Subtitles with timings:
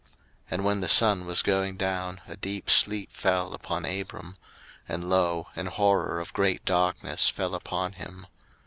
[0.01, 0.09] 01:015:012
[0.49, 4.33] And when the sun was going down, a deep sleep fell upon Abram;
[4.89, 8.25] and, lo, an horror of great darkness fell upon him.